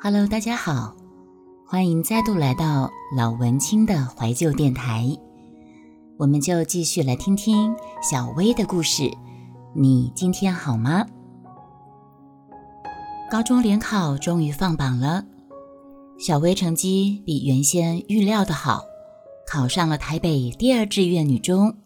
[0.00, 0.94] Hello，大家好，
[1.66, 5.04] 欢迎再度来到老文青的怀旧电台。
[6.16, 9.10] 我们就继续来听听小薇的故事。
[9.74, 11.04] 你今天好吗？
[13.28, 15.24] 高中联考终于放榜了，
[16.16, 18.84] 小薇成绩比原先预料的好，
[19.48, 21.76] 考上了台北第二志愿女中。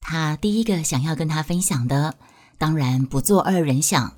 [0.00, 2.14] 她第一个想要跟她分享的，
[2.58, 4.12] 当然不做二人想。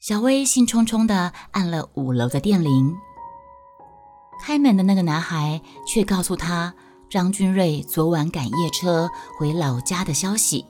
[0.00, 2.94] 小薇兴冲冲地按了五楼的电铃，
[4.40, 6.72] 开门的那个男孩却告诉她，
[7.10, 10.64] 张君瑞昨晚赶夜车回老家的消息，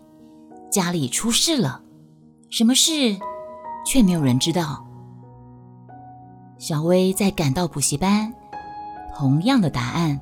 [0.73, 1.83] 家里出事了，
[2.49, 3.19] 什么事
[3.85, 4.87] 却没有人知道。
[6.57, 8.33] 小薇再赶到补习班，
[9.15, 10.19] 同样的答案。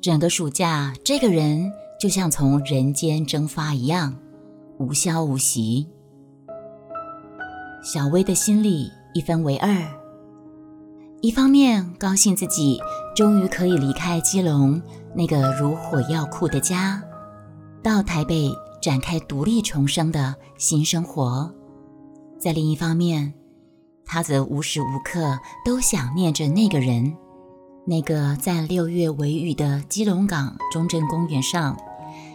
[0.00, 1.70] 整个暑假，这个人
[2.00, 4.16] 就像从人间蒸发一样，
[4.78, 5.86] 无消无息。
[7.82, 9.70] 小薇的心里一分为二，
[11.20, 12.78] 一方面高兴自己
[13.14, 14.80] 终于可以离开基隆
[15.14, 17.02] 那个如火药库的家，
[17.82, 18.50] 到台北
[18.82, 21.48] 展开独立重生的新生活；
[22.38, 23.32] 在另一方面，
[24.04, 27.16] 她则无时无刻都想念着那个人，
[27.86, 31.76] 那个在六月微雨的基隆港中正公园上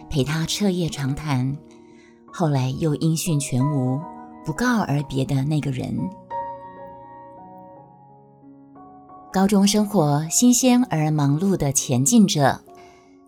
[0.08, 1.56] 陪她彻夜长谈，
[2.32, 4.00] 后来又音讯全无。
[4.44, 5.96] 不告而别的那个人。
[9.32, 12.60] 高中生活新鲜而忙碌的前进着，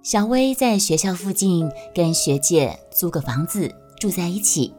[0.03, 4.73] 小薇在学校附近跟学姐租个房子住在一起，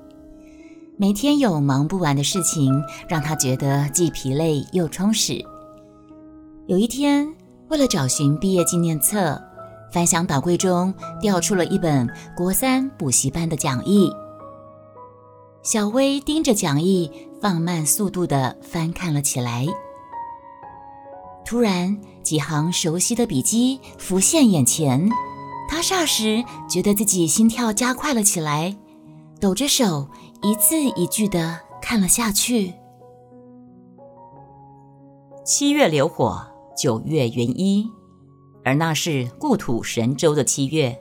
[0.96, 5.44] 每天有忙不完的事情，让她觉得既疲累又充实。
[6.68, 7.28] 有一天，
[7.68, 9.42] 为了找寻毕业纪念册，
[9.92, 14.10] 翻箱倒柜中调出了一本国三补习班的讲义。
[15.70, 19.68] 小薇盯着讲义，放慢速度地翻看了起来。
[21.46, 25.10] 突然，几行熟悉的笔迹浮现眼前，
[25.68, 28.78] 她霎时觉得自己心跳加快了起来，
[29.42, 30.08] 抖着手，
[30.42, 32.74] 一字一句地看了下去。
[35.44, 36.48] 七月流火，
[36.78, 37.92] 九月云衣，
[38.64, 40.98] 而那是故土神州的七月。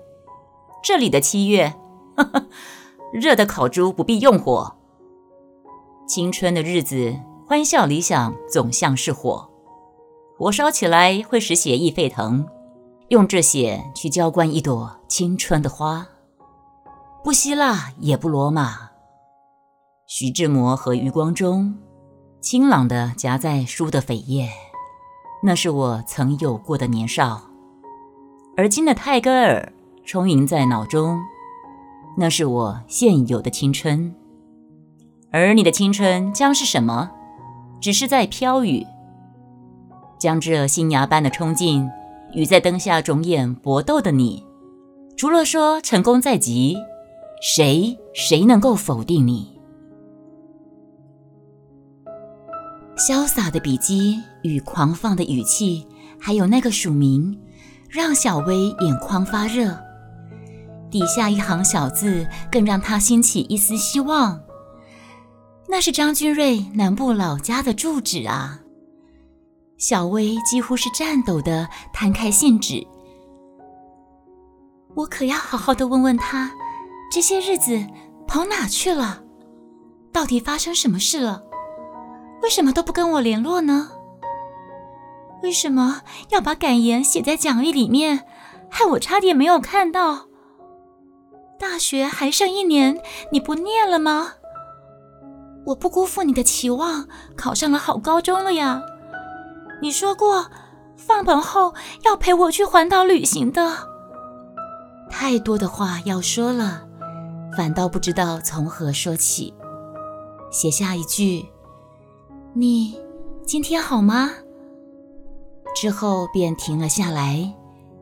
[0.82, 1.72] 这里的七月，
[2.16, 2.46] 哈哈。
[3.18, 4.76] 热的烤猪不必用火。
[6.06, 9.48] 青春的日子，欢笑理想总像是火，
[10.36, 12.46] 火烧起来会使血液沸腾，
[13.08, 16.06] 用这血去浇灌一朵青春的花。
[17.24, 18.90] 不希腊也不罗马。
[20.06, 21.74] 徐志摩和余光中，
[22.42, 24.50] 清朗的夹在书的扉页，
[25.42, 27.40] 那是我曾有过的年少。
[28.58, 29.72] 而今的泰戈尔
[30.04, 31.18] 充盈在脑中。
[32.18, 34.14] 那是我现有的青春，
[35.30, 37.10] 而你的青春将是什么？
[37.78, 38.86] 只是在飘雨，
[40.18, 41.86] 将这新芽般的冲劲
[42.32, 44.42] 与在灯下肿眼搏斗的你，
[45.14, 46.78] 除了说成功在即，
[47.42, 49.54] 谁谁能够否定你？
[52.96, 55.86] 潇洒的笔迹与狂放的语气，
[56.18, 57.38] 还有那个署名，
[57.90, 59.85] 让小薇眼眶发热。
[60.96, 64.40] 底下一行小字更让他兴起一丝希望。
[65.68, 68.60] 那是张君瑞南部老家的住址啊！
[69.76, 72.86] 小薇几乎是颤抖的摊开信纸，
[74.94, 76.50] 我可要好好的问问他，
[77.12, 77.86] 这些日子
[78.26, 79.22] 跑哪去了？
[80.14, 81.42] 到底发生什么事了？
[82.42, 83.90] 为什么都不跟我联络呢？
[85.42, 88.24] 为什么要把感言写在讲义里面，
[88.70, 90.28] 害我差点没有看到？
[91.58, 93.00] 大学还剩一年，
[93.32, 94.34] 你不念了吗？
[95.64, 98.82] 我不辜负你的期望，考上了好高中了呀。
[99.82, 100.50] 你说过，
[100.96, 101.74] 放榜后
[102.04, 103.76] 要陪我去环岛旅行的。
[105.10, 106.86] 太多的话要说了，
[107.56, 109.52] 反倒不知道从何说起。
[110.50, 111.44] 写下一句
[112.54, 112.98] ：“你
[113.44, 114.30] 今天好吗？”
[115.74, 117.52] 之后便停了下来，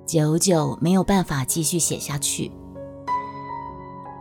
[0.06, 2.52] 久久没有办法继续写下去。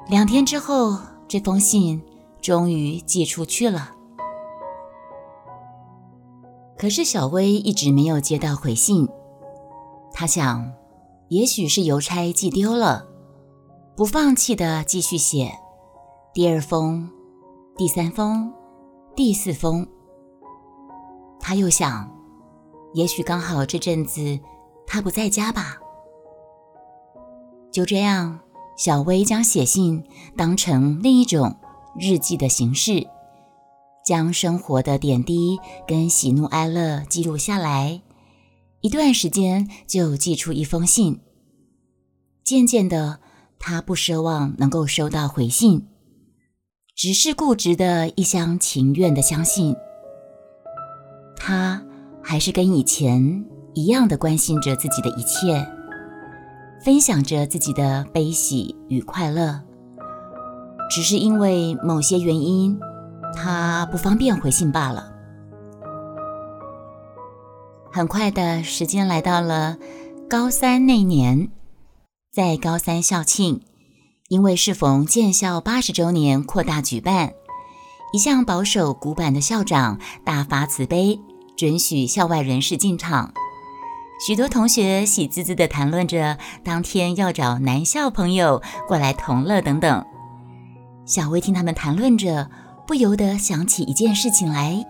[0.08, 0.98] 两天之后，
[1.28, 2.02] 这封信
[2.42, 3.92] 终于寄出去了。
[6.78, 9.08] 可是小薇一直没有接到回信。
[10.12, 10.72] 她想，
[11.30, 13.08] 也许是邮差寄丢了，
[13.96, 15.52] 不放弃的继续写。
[16.34, 17.10] 第二封，
[17.78, 18.52] 第三封，
[19.16, 19.88] 第四封。
[21.40, 22.10] 他又想，
[22.94, 24.40] 也许刚好这阵子
[24.86, 25.78] 他不在家吧。
[27.72, 28.40] 就这样。
[28.76, 30.04] 小薇将写信
[30.36, 31.56] 当成另一种
[32.00, 33.08] 日记的形式，
[34.06, 38.02] 将生活的点滴跟喜怒哀乐记录下来，
[38.82, 41.20] 一段时间就寄出一封信。
[42.44, 43.20] 渐渐的，
[43.60, 45.88] 他不奢望能够收到回信，
[46.96, 49.76] 只是固执的一厢情愿的相信，
[51.38, 51.82] 他
[52.22, 55.66] 还是跟以前一样的关心着自己的一切，
[56.84, 59.62] 分享着自己的悲喜与快乐。
[60.90, 62.78] 只是因为某些原因，
[63.34, 65.12] 他不方便回信罢了。
[67.92, 69.78] 很快的时间来到了
[70.30, 71.50] 高三那年，
[72.32, 73.62] 在高三校庆，
[74.28, 77.34] 因为适逢建校八十周年，扩大举办。
[78.12, 81.20] 一向保守古板的校长大发慈悲，
[81.58, 83.34] 准许校外人士进场。
[84.26, 90.02] 许多同学喜滋滋的谈论着当天要找男校朋友过来同乐等等。
[91.06, 92.50] 小薇听他们谈论着，
[92.88, 94.82] 不由得想起一件事情来。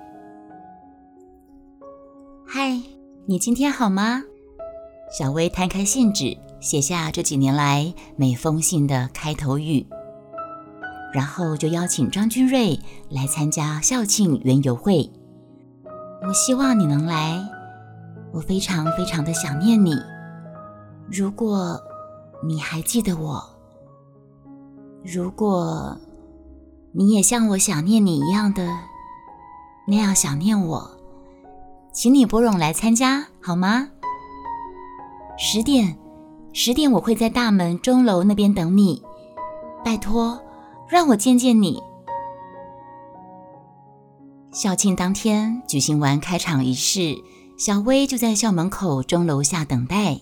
[2.46, 2.80] 嗨，
[3.26, 4.22] 你今天好吗？
[5.18, 9.84] 小薇摊开信纸，写下这几年来每封信的开头语，
[11.12, 15.12] 然后就邀请张君瑞来参加校庆园游会。
[16.22, 17.44] 我希望你能来，
[18.34, 19.94] 我非常非常的想念你。
[21.10, 21.80] 如果
[22.44, 23.42] 你还记得我。
[25.06, 25.98] 如果
[26.94, 28.68] 你也像我想念你一样的
[29.86, 30.90] 那样想念我，
[31.92, 33.90] 请你拨冗来参加好吗？
[35.38, 35.98] 十点，
[36.54, 39.04] 十点我会在大门钟楼那边等你。
[39.84, 40.42] 拜托，
[40.88, 41.84] 让我见见你。
[44.52, 47.16] 校庆当天举行完开场仪式，
[47.56, 50.20] 小薇就在校门口钟楼下等待。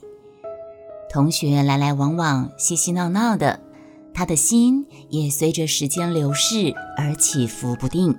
[1.10, 3.60] 同学来来往往，嬉嬉闹闹的。
[4.14, 8.16] 他的心也随着时间流逝而起伏不定。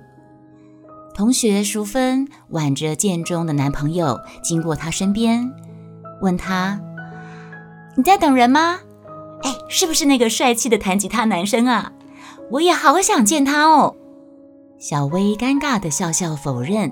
[1.13, 5.51] 同学淑芬挽着建中的男朋友经过他身边，
[6.21, 6.81] 问他
[7.95, 8.79] ：“你在等人吗？
[9.43, 11.93] 哎，是不是那个帅气的弹吉他男生啊？
[12.49, 13.95] 我也好想见他哦。”
[14.79, 16.91] 小薇尴尬的笑笑否认。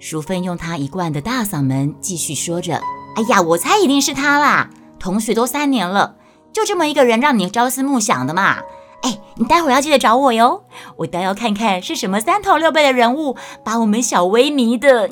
[0.00, 2.80] 淑芬用她一贯的大嗓门继续说着
[3.14, 4.70] ：“哎呀，我猜一定是他啦！
[4.98, 6.16] 同学都三年了。”
[6.52, 8.58] 就这么一个人让你朝思暮想的嘛？
[9.02, 10.64] 哎，你待会儿要记得找我哟，
[10.96, 15.10] 我倒要看看是什么三头六臂的人物把我们小薇迷的，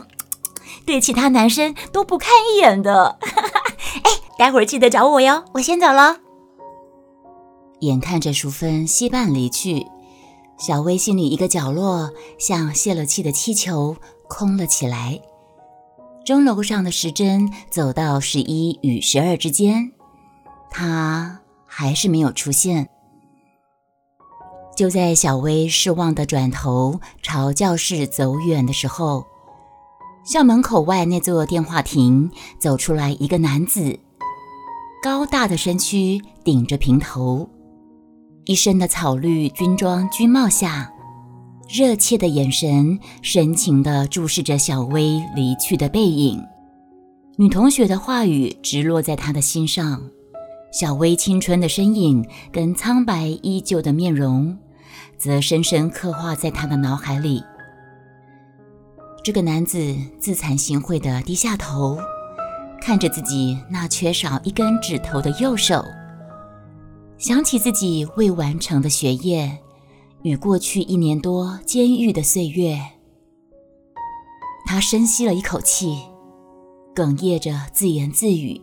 [0.84, 3.18] 对其他男生都不看一眼的。
[4.02, 6.16] 哎，待会儿记得找我哟，我先走了。
[7.80, 9.86] 眼看着淑芬惜伴离去，
[10.58, 13.96] 小薇心里一个角落像泄了气的气球
[14.28, 15.20] 空了起来。
[16.24, 19.92] 钟楼上的时针走到十一与十二之间。
[20.70, 22.88] 他还是没有出现。
[24.76, 29.26] 就在小薇失望的转头朝教室走远的时候，
[30.24, 33.98] 校门口外那座电话亭走出来一个男子，
[35.02, 37.48] 高大的身躯顶着平头，
[38.44, 40.92] 一身的草绿军装军帽下，
[41.68, 46.42] 热切的眼神深情地注视着小薇离去的背影。
[47.36, 50.02] 女同学的话语直落在他的心上。
[50.72, 54.56] 小薇青春的身影跟苍白依旧的面容，
[55.16, 57.42] 则深深刻画在他的脑海里。
[59.22, 61.98] 这个男子自惭形秽地低下头，
[62.80, 65.84] 看着自己那缺少一根指头的右手，
[67.18, 69.58] 想起自己未完成的学业
[70.22, 72.76] 与过去一年多监狱的岁月，
[74.66, 75.96] 他深吸了一口气，
[76.94, 78.60] 哽咽着自言自语。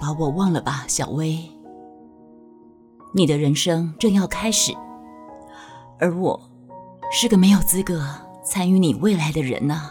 [0.00, 1.38] 把我忘了吧，小薇。
[3.14, 4.72] 你的人生正要开始，
[5.98, 6.40] 而我
[7.10, 8.04] 是个没有资格
[8.44, 9.90] 参与你未来的人呢。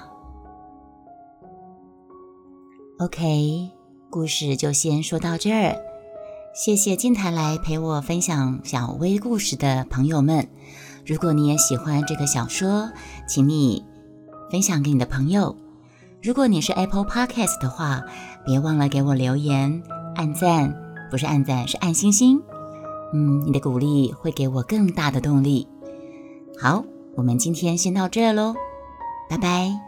[2.99, 3.71] OK，
[4.09, 5.86] 故事就先说到这儿。
[6.57, 10.49] 谢谢今天来陪我分享小薇故事的朋友们。
[11.05, 12.91] 如果你也喜欢这个小说，
[13.27, 13.85] 请你
[14.49, 15.55] 分享给你的朋友。
[16.19, 18.01] 如果你是 Apple Podcast 的话，
[18.43, 19.83] 别忘了给我留言。
[20.15, 20.73] 按赞
[21.11, 22.41] 不是按赞，是按星星。
[23.13, 25.67] 嗯，你的鼓励会给我更大的动力。
[26.59, 26.83] 好，
[27.15, 28.55] 我们今天先到这喽，
[29.29, 29.86] 拜拜。